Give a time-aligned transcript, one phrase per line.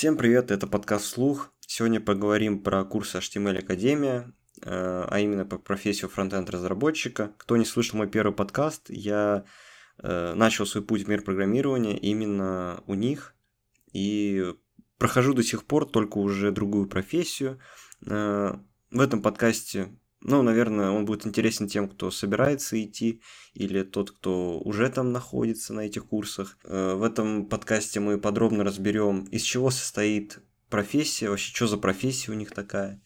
[0.00, 1.52] Всем привет, это подкаст «Слух».
[1.60, 7.34] Сегодня поговорим про курс HTML Академия, э, а именно по профессию фронтенд разработчика.
[7.36, 9.44] Кто не слышал мой первый подкаст, я
[10.02, 13.34] э, начал свой путь в мир программирования именно у них
[13.92, 14.54] и
[14.96, 17.60] прохожу до сих пор только уже другую профессию.
[18.06, 18.54] Э,
[18.90, 23.22] в этом подкасте ну, наверное, он будет интересен тем, кто собирается идти,
[23.54, 26.58] или тот, кто уже там находится на этих курсах.
[26.64, 32.32] Э, в этом подкасте мы подробно разберем, из чего состоит профессия, вообще, что за профессия
[32.32, 33.02] у них такая,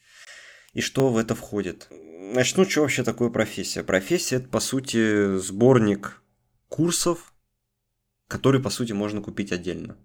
[0.73, 1.89] и что в это входит.
[1.91, 3.85] Начну, что вообще такое профессия.
[3.85, 6.21] Профессия– это, по сути, сборник
[6.69, 7.33] курсов,
[8.27, 9.97] которые, по сути, можно купить отдельно.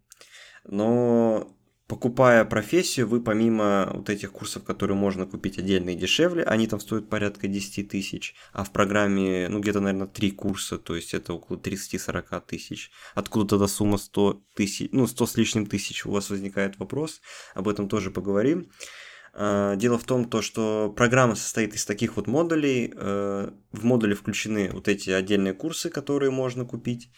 [0.64, 1.58] Но
[1.90, 6.80] покупая профессию, вы помимо вот этих курсов, которые можно купить отдельно и дешевле, они там
[6.80, 11.34] стоят порядка 10 тысяч, а в программе, ну, где-то, наверное, 3 курса, то есть это
[11.34, 12.92] около 30-40 тысяч.
[13.16, 17.22] Откуда тогда сумма 100 тысяч, ну, 100 с лишним тысяч, у вас возникает вопрос,
[17.56, 18.70] об этом тоже поговорим.
[19.34, 22.94] А, дело в том, то, что программа состоит из таких вот модулей.
[22.96, 27.10] Э, в модуле включены вот эти отдельные курсы, которые можно купить.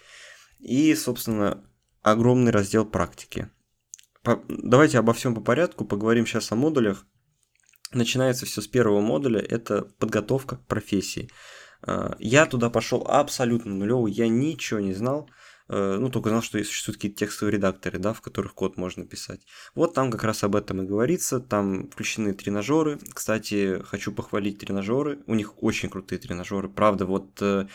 [0.60, 1.62] И, собственно,
[2.04, 3.50] огромный раздел практики.
[4.24, 7.06] Давайте обо всем по порядку, поговорим сейчас о модулях.
[7.92, 11.30] Начинается все с первого модуля, это подготовка к профессии.
[11.82, 15.30] А, я туда пошел абсолютно нулевый, я ничего не знал,
[15.68, 19.42] э, ну, только знал, что существуют какие-то текстовые редакторы, да, в которых код можно писать.
[19.74, 23.00] Вот там как раз об этом и говорится, там включены тренажеры.
[23.14, 27.68] Кстати, хочу похвалить тренажеры, у них очень крутые тренажеры, правда, вот э,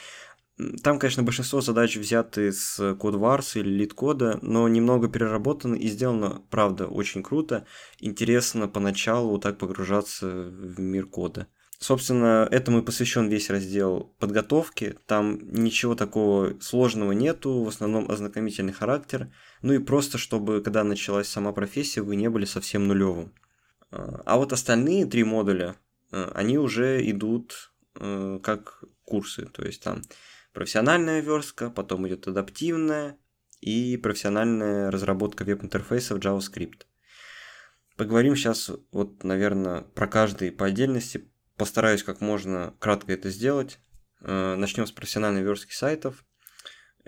[0.82, 6.86] там, конечно, большинство задач взяты с CodeWars или LeetCode, но немного переработано и сделано, правда,
[6.86, 7.66] очень круто.
[8.00, 11.46] Интересно поначалу так погружаться в мир кода.
[11.78, 14.98] Собственно, этому и посвящен весь раздел подготовки.
[15.06, 19.30] Там ничего такого сложного нету, в основном ознакомительный характер.
[19.60, 23.34] Ну и просто, чтобы, когда началась сама профессия, вы не были совсем нулевым.
[23.90, 25.76] А вот остальные три модуля,
[26.12, 29.46] э, они уже идут э, как курсы.
[29.46, 30.02] То есть там
[30.56, 33.18] профессиональная верстка, потом идет адаптивная
[33.60, 36.86] и профессиональная разработка веб-интерфейсов JavaScript.
[37.98, 41.30] Поговорим сейчас, вот, наверное, про каждый по отдельности.
[41.58, 43.78] Постараюсь как можно кратко это сделать.
[44.22, 46.24] Э, Начнем с профессиональной верстки сайтов.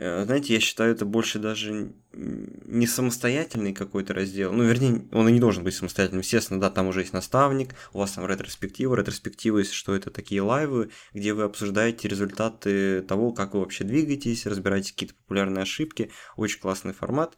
[0.01, 4.53] Э, знаете, я считаю, это больше даже не самостоятельный какой-то раздел.
[4.53, 6.21] Ну, вернее, он и не должен быть самостоятельным.
[6.21, 8.95] Естественно, да, там уже есть наставник, у вас там ретроспектива.
[8.95, 14.47] Ретроспектива, если что, это такие лайвы, где вы обсуждаете результаты того, как вы вообще двигаетесь,
[14.47, 16.13] разбираете какие-то популярные ошибки.
[16.37, 17.37] Очень классный формат.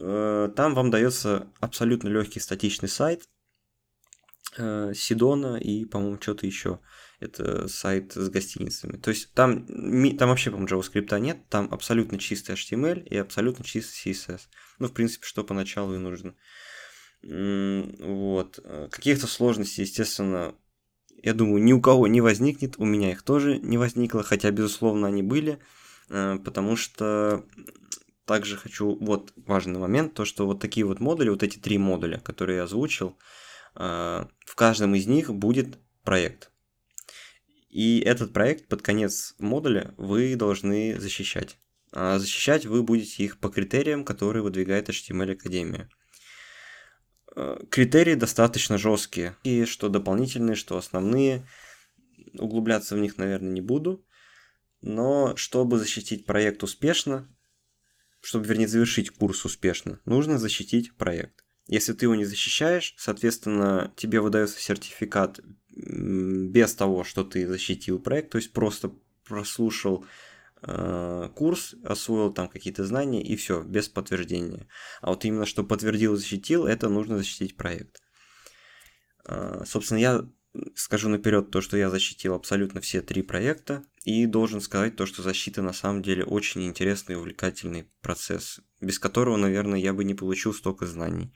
[0.00, 3.28] Э, там вам дается абсолютно легкий статичный сайт
[4.58, 6.80] э, Сидона и, по-моему, что-то еще
[7.22, 8.96] это сайт с гостиницами.
[8.96, 9.66] То есть там,
[10.16, 14.40] там вообще, по-моему, JavaScript нет, там абсолютно чистый HTML и абсолютно чистый CSS.
[14.78, 16.34] Ну, в принципе, что поначалу и нужно.
[17.22, 18.58] Вот.
[18.90, 20.54] Каких-то сложностей, естественно,
[21.22, 25.06] я думаю, ни у кого не возникнет, у меня их тоже не возникло, хотя, безусловно,
[25.06, 25.60] они были,
[26.08, 27.44] э, потому что
[28.26, 32.18] также хочу, вот важный момент, то, что вот такие вот модули, вот эти три модуля,
[32.18, 33.18] которые я озвучил,
[33.76, 36.51] э, в каждом из них будет проект.
[37.72, 41.58] И этот проект под конец модуля вы должны защищать.
[41.90, 45.88] А защищать вы будете их по критериям, которые выдвигает HTML Академия.
[47.34, 51.48] Э, критерии достаточно жесткие, и что дополнительные, что основные.
[52.34, 54.06] Углубляться в них, наверное, не буду.
[54.82, 57.34] Но чтобы защитить проект успешно,
[58.20, 61.42] чтобы, вернее, завершить курс успешно, нужно защитить проект.
[61.68, 65.40] Если ты его не защищаешь, соответственно, тебе выдается сертификат
[65.74, 68.92] без того, что ты защитил проект, то есть просто
[69.24, 70.04] прослушал
[70.62, 74.68] э, курс, освоил там какие-то знания и все, без подтверждения.
[75.00, 78.02] А вот именно что подтвердил и защитил, это нужно защитить проект.
[79.26, 80.28] Э, собственно, я
[80.74, 85.22] скажу наперед то, что я защитил абсолютно все три проекта, и должен сказать то, что
[85.22, 90.14] защита на самом деле очень интересный и увлекательный процесс, без которого, наверное, я бы не
[90.14, 91.32] получил столько знаний.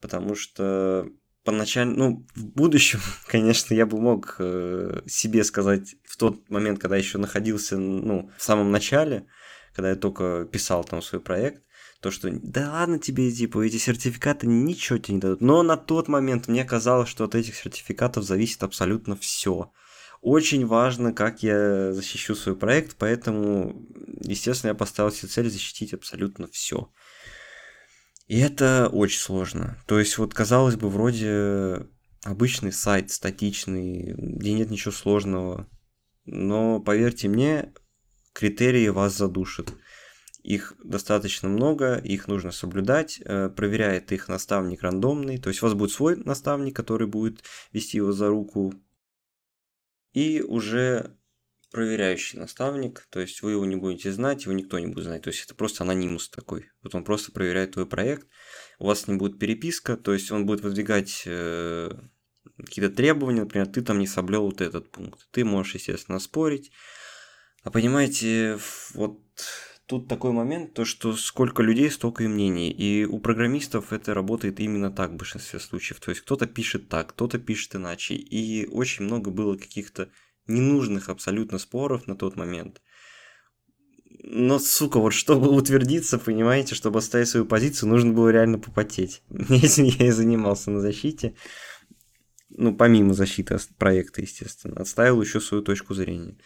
[0.00, 1.08] Потому что
[1.44, 6.96] поначалу, ну, в будущем, конечно, я бы мог э, себе сказать в тот момент, когда
[6.96, 9.26] еще находился, ну, в самом начале,
[9.74, 11.62] когда я только писал там свой проект,
[12.00, 15.40] то, что да ладно тебе, типа, эти сертификаты ничего тебе не дадут.
[15.40, 19.72] Но на тот момент мне казалось, что от этих сертификатов зависит абсолютно все.
[20.20, 23.88] Очень важно, как я защищу свой проект, поэтому,
[24.20, 26.90] естественно, я поставил себе цель защитить абсолютно все.
[28.32, 29.76] И это очень сложно.
[29.84, 31.86] То есть, вот казалось бы, вроде
[32.24, 35.68] обычный сайт, статичный, где нет ничего сложного.
[36.24, 37.74] Но поверьте мне,
[38.32, 39.74] критерии вас задушат.
[40.42, 45.74] их достаточно много, их нужно соблюдать, э, проверяет их наставник рандомный, то есть у вас
[45.74, 48.72] будет свой наставник, который будет вести его за руку,
[50.14, 51.18] и уже
[51.72, 55.30] проверяющий наставник, то есть вы его не будете знать, его никто не будет знать, то
[55.30, 58.28] есть это просто анонимус такой, вот он просто проверяет твой проект,
[58.78, 61.90] у вас не будет переписка, то есть он будет выдвигать э,
[62.56, 66.70] какие-то требования, например, ты там не соблел вот этот пункт, ты можешь, естественно, спорить,
[67.64, 68.58] а понимаете,
[68.94, 69.20] вот
[69.86, 72.70] тут такой момент, то что сколько людей, столько и мнений.
[72.70, 76.00] И у программистов это работает именно так в большинстве случаев.
[76.00, 78.14] То есть кто-то пишет так, кто-то пишет иначе.
[78.14, 80.08] И очень много было каких-то
[80.46, 82.80] ненужных абсолютно споров на тот момент.
[84.24, 89.22] Но, сука, вот чтобы утвердиться, понимаете, чтобы оставить свою позицию, нужно было реально попотеть.
[89.30, 91.34] Этим я и занимался на защите.
[92.50, 94.80] Ну, помимо защиты проекта, естественно.
[94.80, 96.36] Отставил еще свою точку зрения.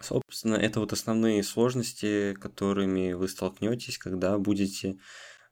[0.00, 4.98] Собственно, это вот основные сложности, которыми вы столкнетесь, когда будете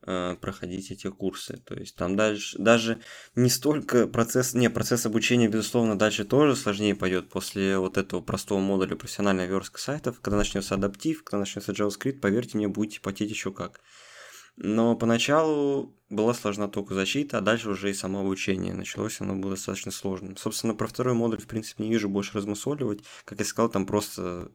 [0.05, 1.57] проходить эти курсы.
[1.59, 3.01] То есть там дальше даже
[3.35, 8.61] не столько процесс, не, процесс обучения, безусловно, дальше тоже сложнее пойдет после вот этого простого
[8.61, 10.21] модуля профессиональной верстка сайтов.
[10.21, 13.81] Когда начнется адаптив, когда начнется JavaScript, поверьте мне, будете потеть еще как.
[14.57, 18.73] Но поначалу была сложна только защита, а дальше уже и само обучение.
[18.73, 20.37] Началось оно было достаточно сложным.
[20.37, 23.03] Собственно, про второй модуль, в принципе, не вижу больше размусоливать.
[23.25, 24.53] Как я сказал, там просто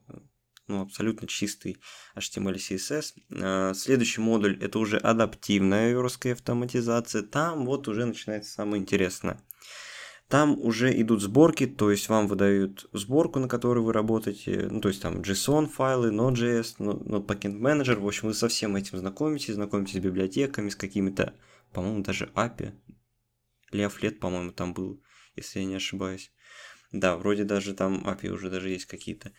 [0.69, 1.77] ну, абсолютно чистый
[2.15, 3.13] HTML CSS.
[3.41, 7.23] А, следующий модуль это уже адаптивная версткая автоматизация.
[7.23, 9.41] Там вот уже начинается самое интересное.
[10.29, 14.89] Там уже идут сборки, то есть вам выдают сборку, на которой вы работаете, ну, то
[14.89, 19.95] есть там JSON файлы, Node.js, Node Manager, в общем, вы со всем этим знакомитесь, знакомитесь
[19.95, 21.33] с библиотеками, с какими-то,
[21.73, 22.73] по-моему, даже API,
[23.71, 25.01] Leaflet, по-моему, там был,
[25.35, 26.31] если я не ошибаюсь.
[26.91, 29.31] Да, вроде даже там API уже даже есть какие-то.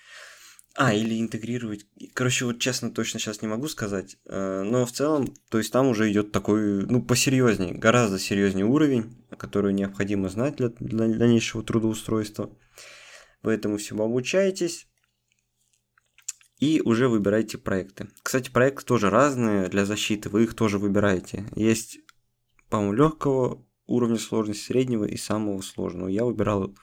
[0.77, 1.87] А, или интегрировать.
[2.15, 4.19] Короче, вот честно, точно сейчас не могу сказать.
[4.27, 9.17] Э, но в целом, то есть там уже идет такой, ну, посерьезнее, гораздо серьезнее уровень,
[9.37, 12.57] который необходимо знать для, для дальнейшего трудоустройства.
[13.43, 14.87] Вы этому всему обучаетесь.
[16.61, 18.09] И уже выбираете проекты.
[18.23, 21.47] Кстати, проекты тоже разные для защиты, вы их тоже выбираете.
[21.57, 22.01] Есть,
[22.69, 26.09] по-моему, легкого уровня сложности, среднего и самого сложного.
[26.09, 26.77] Я выбирал,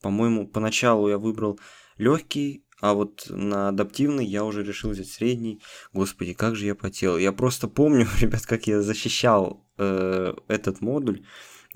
[0.00, 1.58] по-моему, поначалу я выбрал
[1.98, 5.60] легкий, а вот на адаптивный я уже решил взять средний.
[5.92, 7.18] Господи, как же я потел.
[7.18, 11.22] Я просто помню, ребят, как я защищал э, этот модуль.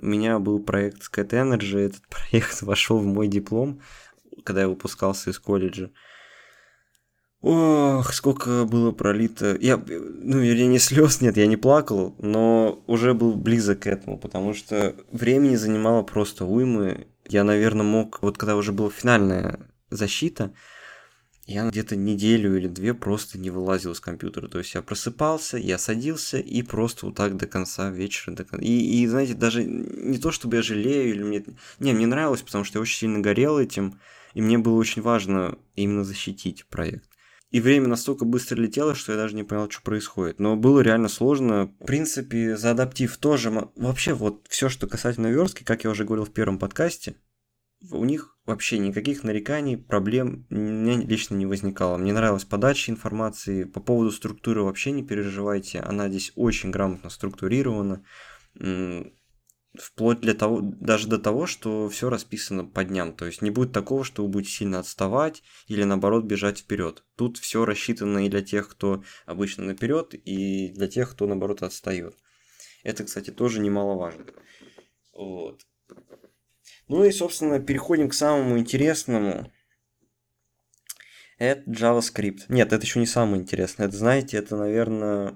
[0.01, 3.81] У меня был проект Scat Energy, этот проект вошел в мой диплом,
[4.45, 5.91] когда я выпускался из колледжа.
[7.47, 9.55] Ох, сколько было пролито.
[9.61, 14.19] Я, ну, или не слез, нет, я не плакал, но уже был близок к этому,
[14.19, 17.06] потому что времени занимало просто уймы.
[17.29, 19.61] Я, наверное, мог, вот когда уже была финальная
[19.91, 20.55] защита,
[21.46, 24.49] я где-то неделю или две просто не вылазил из компьютера.
[24.49, 28.35] То есть я просыпался, я садился и просто вот так до конца вечера.
[28.35, 28.64] До конца.
[28.64, 31.44] И, и, знаете, даже не то, чтобы я жалею или мне...
[31.81, 34.00] Не, мне нравилось, потому что я очень сильно горел этим,
[34.32, 37.08] и мне было очень важно именно защитить проект.
[37.50, 40.41] И время настолько быстро летело, что я даже не понял, что происходит.
[40.41, 41.67] Но было реально сложно.
[41.79, 43.69] В принципе, за адаптив тоже...
[43.76, 47.14] Вообще, вот все, что касательно верстки, как я уже говорил в первом подкасте,
[47.91, 51.97] у них вообще никаких нареканий, проблем меня лично не возникало.
[51.97, 53.65] Мне нравилась подача информации.
[53.65, 55.81] По поводу структуры вообще не переживайте.
[55.81, 58.05] Она здесь очень грамотно структурирована.
[59.75, 63.13] Вплоть для того, даже до того, что все расписано по дням.
[63.13, 67.03] То есть не будет такого, что вы будете сильно отставать или наоборот бежать вперед.
[67.17, 72.15] Тут все рассчитано и для тех, кто обычно наперед, и для тех, кто наоборот отстает.
[72.85, 74.27] Это, кстати, тоже немаловажно.
[75.13, 75.67] Вот.
[76.88, 79.50] Ну и, собственно, переходим к самому интересному.
[81.38, 82.43] Это JavaScript.
[82.48, 83.88] Нет, это еще не самое интересное.
[83.88, 85.34] Это, знаете, это, наверное,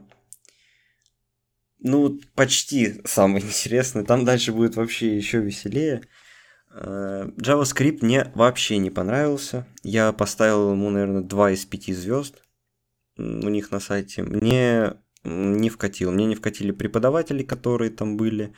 [1.78, 4.04] ну, почти самое интересное.
[4.04, 6.02] Там дальше будет вообще еще веселее.
[6.70, 9.66] Э, JavaScript мне вообще не понравился.
[9.82, 12.42] Я поставил ему, наверное, 2 из 5 звезд
[13.18, 14.22] у них на сайте.
[14.22, 16.12] Мне не вкатил.
[16.12, 18.54] Мне не вкатили преподаватели, которые там были.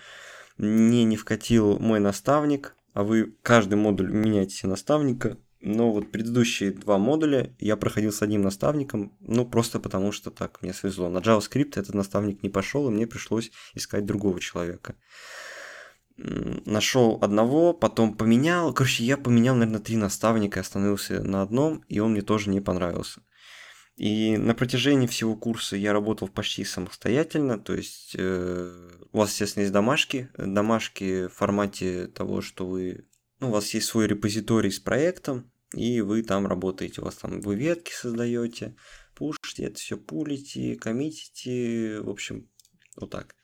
[0.59, 5.39] Мне не вкатил мой наставник а вы каждый модуль меняете наставника.
[5.63, 10.63] Но вот предыдущие два модуля я проходил с одним наставником, ну просто потому что так
[10.63, 11.11] мне свезло.
[11.11, 14.95] На JavaScript этот наставник не пошел, и мне пришлось искать другого человека.
[16.17, 18.73] Нашел одного, потом поменял.
[18.73, 23.23] Короче, я поменял, наверное, три наставника, остановился на одном, и он мне тоже не понравился.
[24.01, 29.65] И на протяжении всего курса я работал почти самостоятельно, то есть э, у вас, естественно,
[29.65, 33.07] есть домашки, домашки в формате того, что вы,
[33.41, 37.43] ну, у вас есть свой репозиторий с проектом, и вы там работаете, у вас там
[37.43, 38.75] вы ветки создаете,
[39.15, 42.49] пушите, это все пулите, коммитите, в общем,
[42.97, 43.37] вот так.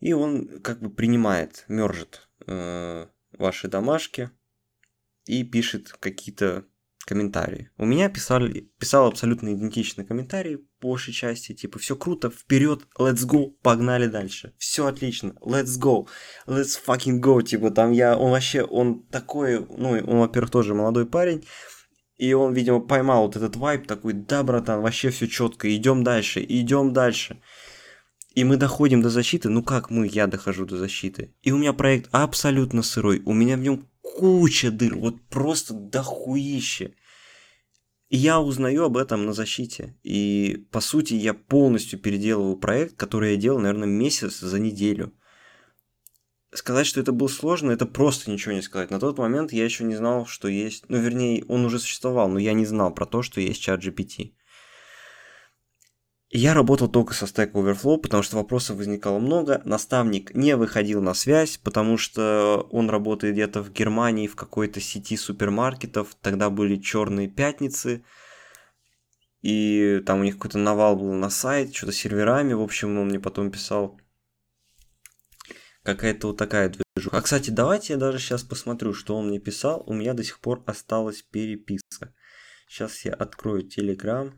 [0.00, 4.28] И он как бы принимает, мержит э, ваши домашки
[5.24, 6.66] и пишет какие-то
[7.04, 7.70] комментарии.
[7.76, 13.26] У меня писали, писал абсолютно идентичный комментарий по большей части, типа, все круто, вперед, let's
[13.26, 16.06] go, погнали дальше, все отлично, let's go,
[16.46, 21.06] let's fucking go, типа, там я, он вообще, он такой, ну, он, во-первых, тоже молодой
[21.06, 21.44] парень,
[22.16, 26.44] и он, видимо, поймал вот этот вайп такой, да, братан, вообще все четко, идем дальше,
[26.46, 27.40] идем дальше.
[28.34, 31.32] И мы доходим до защиты, ну как мы, я дохожу до защиты.
[31.42, 36.94] И у меня проект абсолютно сырой, у меня в нем куча дыр, вот просто дохуище.
[38.10, 39.96] И я узнаю об этом на защите.
[40.04, 45.12] И, по сути, я полностью переделываю проект, который я делал, наверное, месяц за неделю.
[46.52, 48.90] Сказать, что это было сложно, это просто ничего не сказать.
[48.90, 50.84] На тот момент я еще не знал, что есть...
[50.88, 54.34] Ну, вернее, он уже существовал, но я не знал про то, что есть чат GPT.
[56.36, 59.62] Я работал только со Stack Overflow, потому что вопросов возникало много.
[59.64, 65.16] Наставник не выходил на связь, потому что он работает где-то в Германии в какой-то сети
[65.16, 66.16] супермаркетов.
[66.20, 68.04] Тогда были черные пятницы.
[69.42, 72.52] И там у них какой-то навал был на сайт, что-то серверами.
[72.52, 74.00] В общем, он мне потом писал.
[75.84, 77.16] Какая-то вот такая движуха.
[77.16, 79.84] А, кстати, давайте я даже сейчас посмотрю, что он мне писал.
[79.86, 82.12] У меня до сих пор осталась переписка.
[82.66, 84.32] Сейчас я открою Telegram.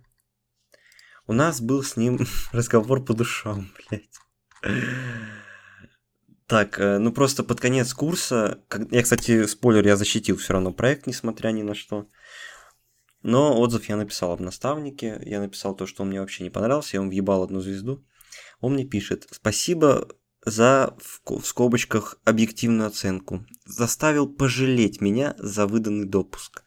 [1.27, 2.21] У нас был с ним
[2.53, 4.09] разговор по душам, блядь.
[6.47, 11.07] Так, э, ну просто под конец курса, я, кстати, спойлер, я защитил все равно проект,
[11.07, 12.07] несмотря ни на что.
[13.23, 16.97] Но отзыв я написал об наставнике, я написал то, что он мне вообще не понравился,
[16.97, 18.07] я ему въебал одну звезду.
[18.61, 20.09] Он мне пишет, спасибо
[20.45, 20.95] за,
[21.27, 23.45] в скобочках, объективную оценку.
[23.65, 26.63] Заставил пожалеть меня за выданный допуск.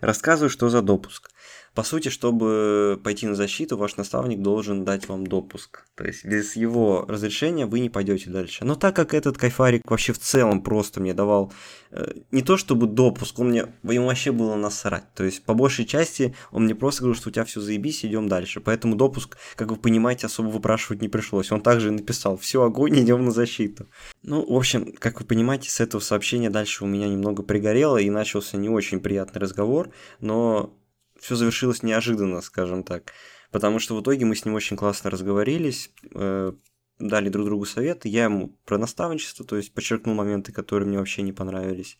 [0.00, 1.30] Рассказываю, что за допуск.
[1.74, 5.84] По сути, чтобы пойти на защиту, ваш наставник должен дать вам допуск.
[5.94, 8.64] То есть без его разрешения вы не пойдете дальше.
[8.64, 11.52] Но так как этот кайфарик вообще в целом просто мне давал
[11.92, 15.04] э, не то чтобы допуск, он мне ему вообще было насрать.
[15.14, 18.28] То есть по большей части он мне просто говорил, что у тебя все заебись, идем
[18.28, 18.60] дальше.
[18.60, 21.52] Поэтому допуск, как вы понимаете, особо выпрашивать не пришлось.
[21.52, 23.86] Он также написал, все, огонь, идем на защиту.
[24.22, 28.10] Ну, в общем, как вы понимаете, с этого сообщения дальше у меня немного пригорело и
[28.10, 29.90] начался не очень приятный разговор,
[30.20, 30.74] но
[31.20, 33.12] все завершилось неожиданно, скажем так.
[33.50, 36.52] Потому что в итоге мы с ним очень классно разговорились, э,
[36.98, 38.08] дали друг другу советы.
[38.08, 41.98] Я ему про наставничество, то есть подчеркнул моменты, которые мне вообще не понравились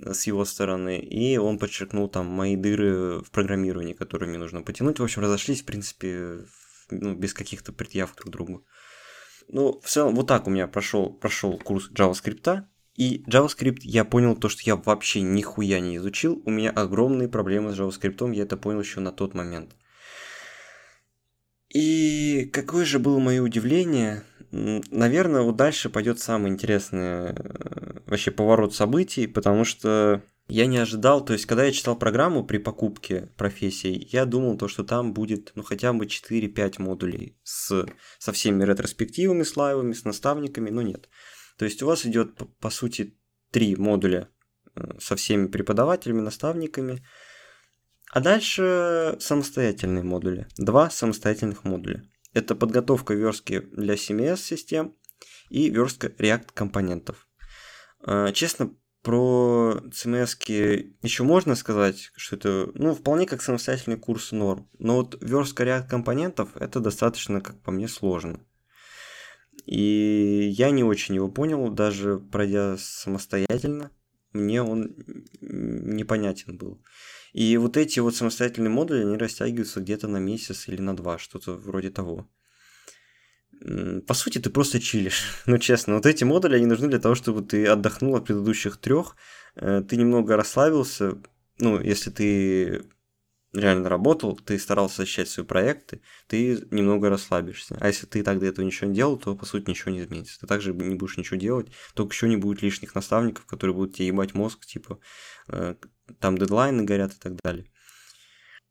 [0.00, 0.98] э, с его стороны.
[0.98, 4.98] И он подчеркнул там мои дыры в программировании, которые мне нужно потянуть.
[5.00, 6.44] В общем, разошлись, в принципе,
[6.90, 8.64] ну, без каких-то предъяв друг к другу.
[9.48, 12.64] Ну, в целом, вот так у меня прошел, прошел курс JavaScript.
[12.98, 16.42] И JavaScript я понял то, что я вообще нихуя не изучил.
[16.44, 19.76] У меня огромные проблемы с JavaScript, я это понял еще на тот момент.
[21.72, 24.24] И какое же было мое удивление.
[24.50, 31.24] Наверное, вот дальше пойдет самый интересный э, вообще поворот событий, потому что я не ожидал,
[31.24, 35.52] то есть, когда я читал программу при покупке профессий, я думал, то, что там будет,
[35.54, 37.86] ну, хотя бы 4-5 модулей с,
[38.18, 41.08] со всеми ретроспективами, слайвами, с наставниками, но нет.
[41.58, 43.18] То есть у вас идет, по сути,
[43.50, 44.28] три модуля
[44.74, 47.04] э, со всеми преподавателями, наставниками,
[48.10, 50.46] а дальше самостоятельные модули.
[50.56, 52.04] Два самостоятельных модуля.
[52.32, 54.94] Это подготовка верстки для CMS-систем
[55.50, 57.28] и верстка React компонентов.
[58.06, 60.36] Э, честно, про CMS
[61.02, 64.70] еще можно сказать, что это, ну, вполне как самостоятельный курс норм.
[64.78, 68.44] Но вот верстка React компонентов это достаточно, как по мне, сложно.
[69.68, 73.90] И я не очень его понял, даже пройдя самостоятельно,
[74.32, 74.96] мне он
[75.42, 76.82] непонятен был.
[77.34, 81.52] И вот эти вот самостоятельные модули, они растягиваются где-то на месяц или на два, что-то
[81.52, 82.30] вроде того.
[84.06, 85.22] По сути, ты просто чилишь.
[85.46, 89.16] ну, честно, вот эти модули, они нужны для того, чтобы ты отдохнул от предыдущих трех,
[89.54, 91.18] э, ты немного расслабился,
[91.58, 92.84] ну, если ты
[93.52, 97.76] реально работал, ты старался защищать свои проекты, ты немного расслабишься.
[97.80, 100.40] А если ты так до этого ничего не делал, то по сути ничего не изменится.
[100.40, 104.08] Ты также не будешь ничего делать, только еще не будет лишних наставников, которые будут тебе
[104.08, 104.98] ебать мозг, типа
[105.48, 105.76] э,
[106.20, 107.66] там дедлайны горят и так далее.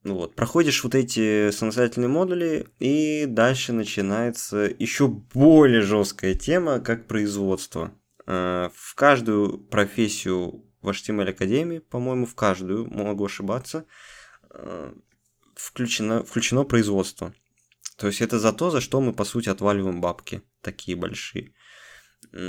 [0.04, 7.08] Ну вот, проходишь вот эти самостоятельные модули, и дальше начинается еще более жесткая тема, как
[7.08, 7.94] производство.
[8.28, 13.86] Э, в каждую профессию в HTML Академии, по-моему, в каждую, могу ошибаться,
[15.56, 17.34] включено, включено производство.
[17.98, 21.54] То есть это за то, за что мы, по сути, отваливаем бабки такие большие.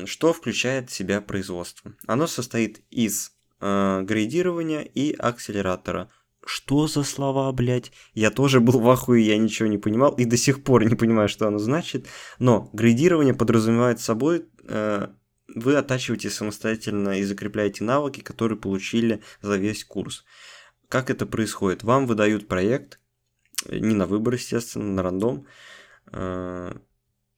[0.04, 1.94] Что включает в себя производство?
[2.06, 6.10] Оно состоит из э, градирования и акселератора.
[6.44, 7.92] что за слова, блядь?
[8.14, 11.28] Я тоже был в ахуе, я ничего не понимал и до сих пор не понимаю,
[11.28, 12.06] что оно значит.
[12.38, 15.08] Но градирование подразумевает собой, э,
[15.54, 20.24] вы оттачиваете самостоятельно и закрепляете навыки, которые получили за весь курс.
[20.88, 21.82] Как это происходит?
[21.82, 22.98] Вам выдают проект,
[23.68, 25.46] не на выбор, естественно, на рандом,
[26.12, 26.72] э,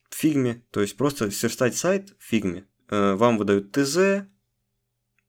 [0.09, 2.67] в фигме, то есть просто сверстать сайт в фигме.
[2.89, 4.27] Э, вам выдают ТЗ,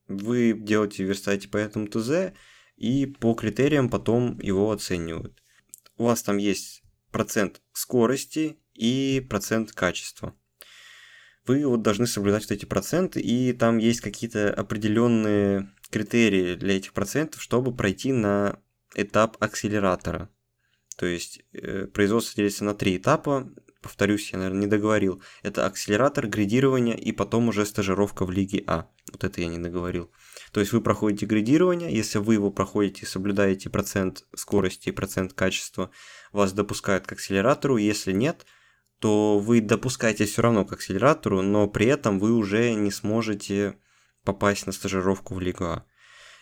[0.08, 2.34] вы делаете, верстаете по этому ТЗ,
[2.76, 5.42] и по критериям потом его оценивают.
[5.98, 10.36] У вас там есть процент скорости и процент качества.
[11.48, 16.94] Вы вот должны соблюдать вот эти проценты, и там есть какие-то определенные критерии для этих
[16.94, 18.60] процентов, чтобы пройти на
[18.96, 20.30] этап акселератора.
[20.98, 23.52] То есть э, производство делится на три этапа.
[23.82, 25.24] Повторюсь, я, наверное, не договорил.
[25.42, 28.88] Это акселератор, градирование и потом уже стажировка в Лиге А.
[29.12, 30.12] Вот это я не договорил.
[30.52, 35.90] То есть вы проходите градирование, если вы его проходите, соблюдаете процент скорости и процент качества,
[36.32, 38.46] вас допускают к акселератору, если нет,
[39.02, 43.76] то вы допускаете все равно к акселератору, но при этом вы уже не сможете
[44.24, 45.86] попасть на стажировку в Лигу А.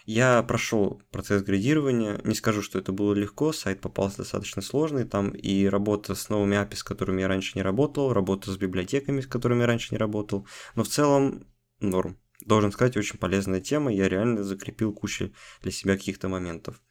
[0.05, 5.29] Я прошел процесс градирования, не скажу, что это было легко, сайт попался достаточно сложный, там
[5.29, 9.27] и работа с новыми API, с которыми я раньше не работал, работа с библиотеками, с
[9.27, 11.45] которыми я раньше не работал, но в целом
[11.79, 13.93] норм должен сказать, очень полезная тема.
[13.93, 16.81] Я реально закрепил кучу для себя каких-то моментов.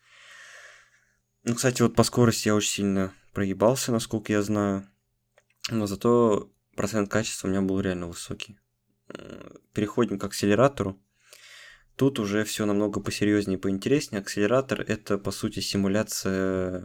[1.44, 4.88] Ну, кстати, вот по скорости я очень сильно проебался, насколько я знаю.
[5.70, 8.58] Но зато процент качества у меня был реально высокий.
[9.72, 11.00] Переходим к акселератору.
[11.96, 14.20] Тут уже все намного посерьезнее и поинтереснее.
[14.20, 16.84] Акселератор это по сути симуляция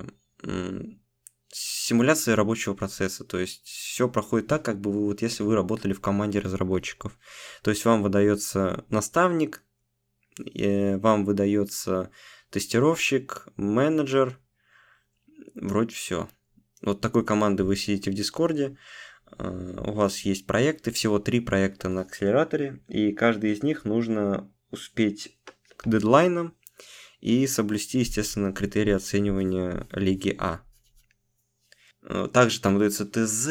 [1.55, 3.23] симуляция рабочего процесса.
[3.23, 7.17] То есть все проходит так, как бы вы вот если вы работали в команде разработчиков.
[7.61, 9.63] То есть вам выдается наставник,
[10.37, 12.09] вам выдается
[12.49, 14.39] тестировщик, менеджер,
[15.53, 16.27] вроде все.
[16.83, 18.77] Вот такой команды вы сидите в Дискорде,
[19.37, 24.51] э, у вас есть проекты, всего три проекта на акселераторе, и каждый из них нужно
[24.69, 25.37] успеть
[25.77, 26.55] к дедлайнам
[27.21, 30.61] и соблюсти, естественно, критерии оценивания Лиги А.
[32.01, 33.47] Э, также там выдается ТЗ,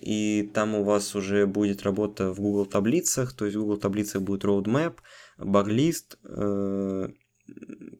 [0.00, 4.22] и там у вас уже будет работа в Google таблицах, то есть в Google таблицах
[4.22, 4.98] будет roadmap,
[5.38, 7.08] баглист, э,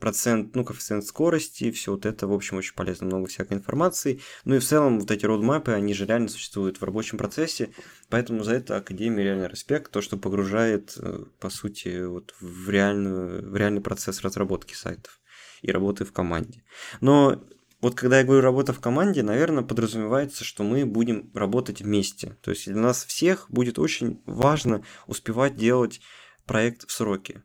[0.00, 4.20] процент, ну, коэффициент скорости, все вот это, в общем, очень полезно, много всякой информации.
[4.44, 7.70] Ну и в целом вот эти роудмапы, они же реально существуют в рабочем процессе,
[8.08, 13.50] поэтому за это Академия реально респект, то, что погружает, э, по сути, вот в, реальную,
[13.50, 15.20] в реальный процесс разработки сайтов
[15.62, 16.62] и работы в команде.
[17.00, 17.42] Но
[17.80, 22.36] вот когда я говорю работа в команде, наверное, подразумевается, что мы будем работать вместе.
[22.42, 26.00] То есть для нас всех будет очень важно успевать делать
[26.46, 27.42] проект в сроки.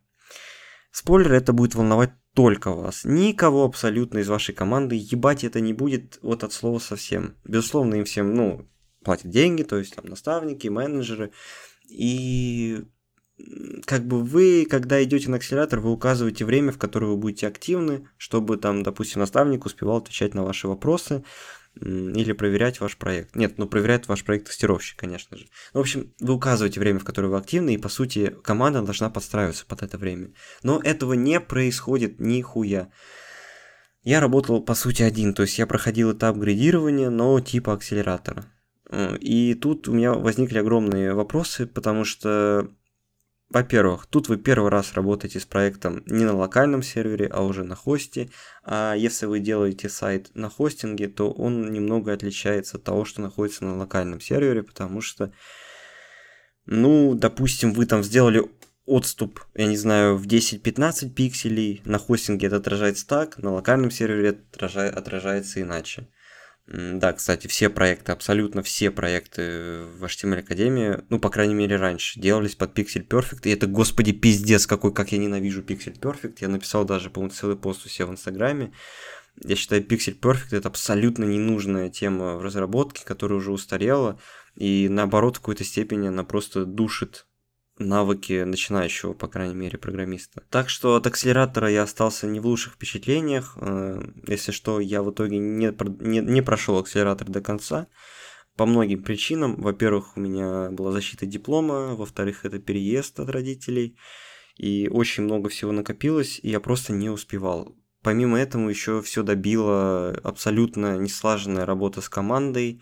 [0.92, 3.06] Спойлер, это будет волновать только вас.
[3.06, 7.36] Никого абсолютно из вашей команды ебать это не будет вот от слова совсем.
[7.46, 8.70] Безусловно, им всем, ну,
[9.04, 11.32] платят деньги, то есть там наставники, менеджеры.
[11.90, 12.84] И
[13.86, 18.08] как бы вы, когда идете на акселератор, вы указываете время, в которое вы будете активны,
[18.18, 21.24] чтобы там, допустим, наставник успевал отвечать на ваши вопросы
[21.76, 23.36] или проверять ваш проект.
[23.36, 25.48] Нет, ну проверяет ваш проект тестировщик, конечно же.
[25.74, 29.10] Ну, в общем, вы указываете время, в которое вы активны, и по сути команда должна
[29.10, 30.34] подстраиваться под это время.
[30.64, 32.90] Но этого не происходит нихуя.
[34.04, 38.46] Я работал, по сути, один, то есть я проходил этап градирования, но типа акселератора.
[39.20, 42.70] И тут у меня возникли огромные вопросы, потому что
[43.52, 47.76] во-первых, тут вы первый раз работаете с проектом не на локальном сервере, а уже на
[47.76, 48.30] хосте.
[48.64, 53.66] А если вы делаете сайт на хостинге, то он немного отличается от того, что находится
[53.66, 55.34] на локальном сервере, потому что,
[56.66, 58.50] ну, допустим, вы там сделали
[58.86, 64.40] отступ, я не знаю, в 10-15 пикселей, на хостинге это отражается так, на локальном сервере
[64.54, 66.08] отражается иначе.
[66.74, 72.18] Да, кстати, все проекты, абсолютно все проекты в HTML Академии, ну, по крайней мере, раньше,
[72.18, 76.48] делались под Pixel Perfect, и это, господи, пиздец, какой, как я ненавижу Pixel Perfect, я
[76.48, 78.72] написал даже, по-моему, целый пост у себя в Инстаграме,
[79.44, 84.18] я считаю, Pixel Perfect это абсолютно ненужная тема в разработке, которая уже устарела,
[84.56, 87.26] и наоборот, в какой-то степени она просто душит
[87.82, 90.44] навыки начинающего, по крайней мере, программиста.
[90.50, 93.58] Так что от акселератора я остался не в лучших впечатлениях.
[93.60, 97.88] Э, если что, я в итоге не, не, не прошел акселератор до конца.
[98.58, 99.56] По многим причинам.
[99.62, 103.98] Во-первых, у меня была защита диплома, во-вторых, это переезд от родителей.
[104.58, 107.76] И очень много всего накопилось, и я просто не успевал.
[108.04, 112.82] Помимо этого, еще все добило абсолютно неслаженная работа с командой,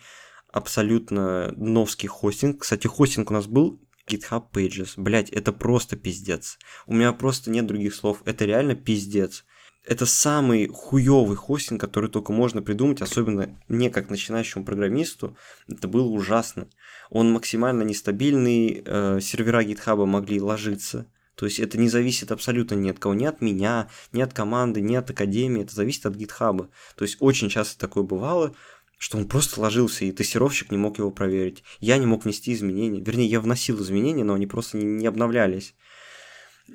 [0.51, 2.61] абсолютно новский хостинг.
[2.61, 4.93] Кстати, хостинг у нас был GitHub Pages.
[4.97, 6.57] Блять, это просто пиздец.
[6.85, 8.21] У меня просто нет других слов.
[8.25, 9.45] Это реально пиздец.
[9.85, 15.35] это самый хуёвый хостинг, который только можно придумать, особенно мне как начинающему программисту,
[15.67, 16.67] это было ужасно.
[17.09, 21.07] Он максимально нестабильный, э, сервера GitHub могли ложиться,
[21.39, 24.81] то есть это не зависит абсолютно ни от кого, ни от меня, ни от команды,
[24.81, 26.69] ни от академии, это зависит от GitHub.
[26.95, 28.53] То есть очень часто такое бывало,
[28.99, 31.63] что он просто ложился, и тестировщик не мог его проверить.
[31.79, 32.99] Я не мог внести изменения.
[32.99, 35.73] Вернее, я вносил изменения, но они просто не, не обновлялись.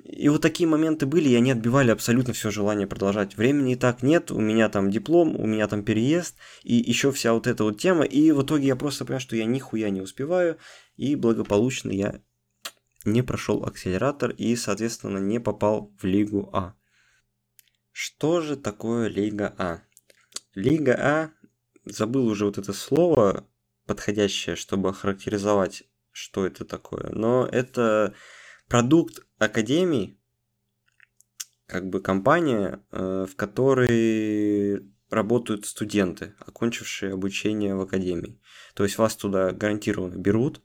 [0.04, 3.36] И вот такие моменты были, и они отбивали абсолютно все желание продолжать.
[3.36, 7.34] Времени и так нет, у меня там диплом, у меня там переезд, и еще вся
[7.34, 8.04] вот эта вот тема.
[8.04, 10.56] И в итоге я просто понимаю, что я нихуя не успеваю,
[10.96, 12.22] и благополучно я
[13.04, 16.74] не прошел акселератор и, соответственно, не попал в Лигу А.
[17.92, 19.82] Что же такое Лига А?
[20.54, 21.30] Лига А,
[21.84, 23.46] забыл уже вот это слово
[23.86, 28.14] подходящее, чтобы охарактеризовать, что это такое, но это
[28.68, 30.18] продукт академий,
[31.66, 38.40] как бы компания, э, в которой работают студенты, окончившие обучение в академии.
[38.74, 40.62] То есть вас туда гарантированно берут,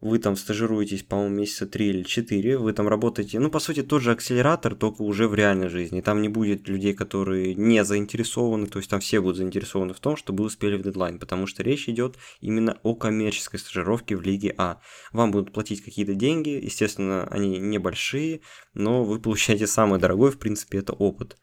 [0.00, 4.02] вы там стажируетесь, по-моему, месяца три или четыре, вы там работаете, ну, по сути, тот
[4.02, 6.00] же акселератор, только уже в реальной жизни.
[6.00, 10.16] Там не будет людей, которые не заинтересованы, то есть там все будут заинтересованы в том,
[10.16, 14.80] чтобы успели в дедлайн, потому что речь идет именно о коммерческой стажировке в Лиге А.
[15.12, 18.40] Вам будут платить какие-то деньги, естественно, они небольшие,
[18.72, 21.36] но вы получаете самый дорогой, в принципе, это опыт.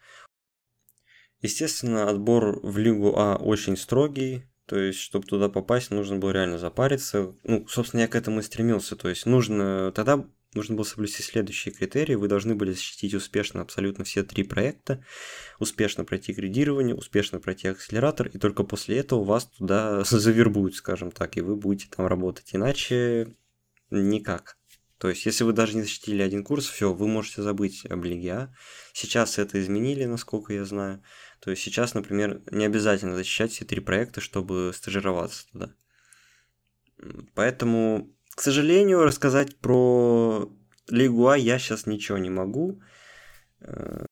[1.42, 6.58] Естественно, отбор в Лигу А очень строгий, то есть, чтобы туда попасть, нужно было реально
[6.58, 7.34] запариться.
[7.44, 8.98] Ну, собственно, я к этому и стремился.
[8.98, 12.16] То есть, нужно тогда нужно было соблюсти следующие критерии.
[12.16, 15.06] Вы должны были защитить успешно абсолютно все три проекта,
[15.60, 21.38] успешно пройти градирование, успешно пройти акселератор, и только после этого вас туда завербуют, скажем так,
[21.38, 22.50] и вы будете там работать.
[22.54, 23.36] Иначе
[23.90, 24.58] никак.
[24.98, 28.32] То есть, если вы даже не защитили один курс, все, вы можете забыть об Лиге
[28.32, 28.54] А.
[28.94, 31.04] Сейчас это изменили, насколько я знаю.
[31.40, 35.74] То есть сейчас, например, не обязательно защищать все три проекта, чтобы стажироваться туда.
[37.36, 40.52] Поэтому, к сожалению, рассказать про
[40.90, 42.82] Лигу А я сейчас ничего не могу.
[43.60, 44.06] Э,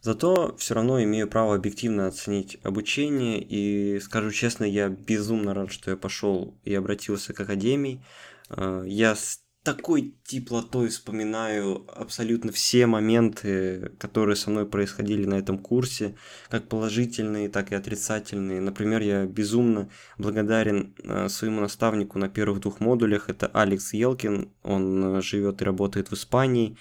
[0.00, 5.90] зато все равно имею право объективно оценить обучение, и скажу честно, я безумно рад, что
[5.90, 8.04] я пошел и обратился к Академии.
[8.48, 9.16] Э, я
[9.62, 16.14] такой теплотой вспоминаю абсолютно все моменты, которые со мной происходили на этом курсе,
[16.48, 18.60] как положительные, так и отрицательные.
[18.60, 23.28] Например, я безумно благодарен э, своему наставнику на первых двух модулях.
[23.28, 26.78] Это Алекс Елкин, он э, живет и работает в Испании.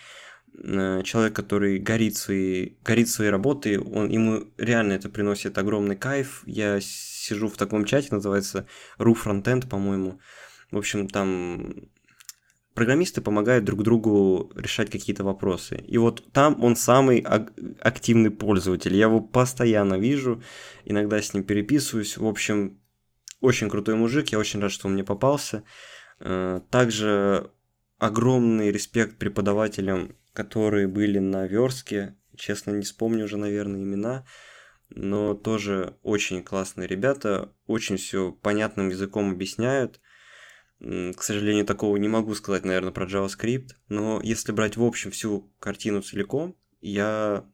[0.57, 6.43] Э, человек, который горит своей, горит своей работой, он, ему реально это приносит огромный кайф.
[6.45, 8.67] Я сижу в таком чате, называется
[8.99, 10.21] RU Frontend, по-моему.
[10.71, 11.89] В общем, там
[12.73, 15.83] программисты помогают друг другу решать какие-то вопросы.
[15.87, 18.95] И вот там он самый активный пользователь.
[18.95, 20.41] Я его постоянно вижу,
[20.85, 22.17] иногда с ним переписываюсь.
[22.17, 22.79] В общем,
[23.41, 25.63] очень крутой мужик, я очень рад, что он мне попался.
[26.19, 27.51] Э, также
[27.97, 32.15] огромный респект преподавателям, которые были на верстке.
[32.35, 34.25] Честно, не вспомню уже, наверное, имена.
[34.89, 39.99] Но тоже очень классные ребята, очень все понятным языком объясняют.
[40.79, 45.51] К сожалению, такого не могу сказать, наверное, про JavaScript, но если брать в общем всю
[45.59, 47.45] картину целиком, я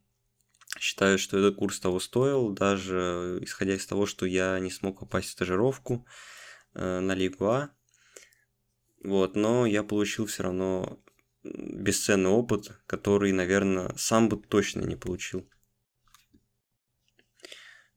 [0.80, 5.30] считаю, что этот курс того стоил, даже исходя из того, что я не смог попасть
[5.30, 6.06] в стажировку
[6.76, 7.72] э, на Лигу А.
[9.04, 11.00] Вот, но я получил все равно
[11.44, 15.50] бесценный опыт, который, наверное, сам бы точно не получил.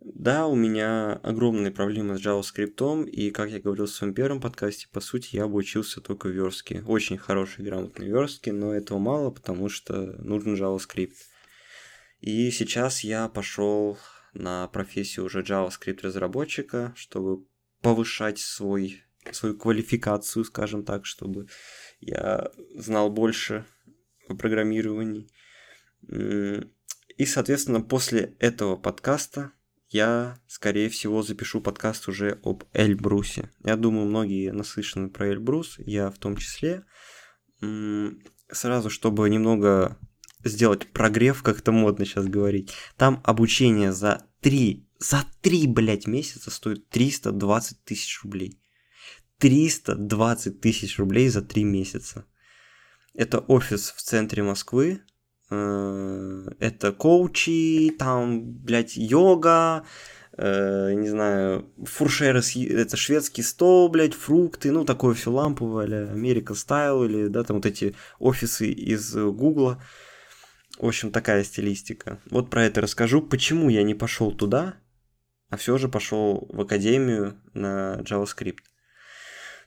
[0.01, 4.87] Да, у меня огромные проблемы с JavaScript, и, как я говорил в своем первом подкасте,
[4.93, 6.85] по сути, я обучился только в верстке.
[6.87, 11.17] Очень хорошей, грамотной верстке, но этого мало, потому что нужен JavaScript.
[12.21, 13.99] И сейчас я пошел
[14.35, 17.45] на профессию уже JavaScript разработчика, чтобы
[17.83, 21.49] повышать свой, свою квалификацию, скажем так, чтобы
[21.99, 23.67] я знал больше
[24.29, 25.29] о программировании.
[26.09, 29.51] И, соответственно, после этого подкаста
[29.91, 33.51] я, скорее всего, запишу подкаст уже об Эльбрусе.
[33.65, 36.85] Я думаю, многие наслышаны про Эльбрус, я в том числе.
[38.51, 39.99] Сразу, чтобы немного
[40.45, 42.73] сделать прогрев, как это модно сейчас говорить.
[42.97, 48.61] Там обучение за 3, за 3, блядь, месяца стоит 320 тысяч рублей.
[49.39, 52.27] 320 тысяч рублей за 3 месяца.
[53.15, 55.03] Это офис в центре Москвы,
[55.51, 55.55] Э,
[56.79, 59.85] это коучи, там, блядь, йога,
[60.37, 66.55] э, не знаю, фуршеры, это шведский стол, блядь, фрукты, ну, такое все ламповое, или Америка
[66.55, 69.83] Стайл, или, да, там вот эти офисы из Гугла.
[70.79, 72.21] В общем, такая стилистика.
[72.31, 73.21] Вот про это расскажу.
[73.21, 74.77] Почему я не пошел туда,
[75.51, 78.59] а все же пошел в академию на JavaScript.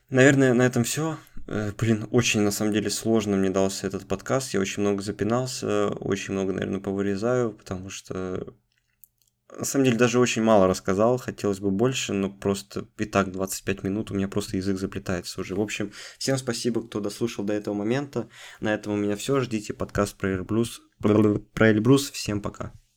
[0.08, 1.18] Наверное, на этом все.
[1.46, 4.54] Э, блин, очень на самом деле сложно мне дался этот подкаст.
[4.54, 8.54] Я очень много запинался, очень много, наверное, повырезаю, потому что
[9.56, 13.82] на самом деле даже очень мало рассказал, хотелось бы больше, но просто и так 25
[13.82, 15.54] минут, у меня просто язык заплетается уже.
[15.54, 18.28] В общем, всем спасибо, кто дослушал до этого момента.
[18.60, 19.40] На этом у меня все.
[19.40, 20.80] Ждите подкаст про Эльбрус.
[21.00, 22.10] Про Эльбрус.
[22.10, 22.72] Всем пока.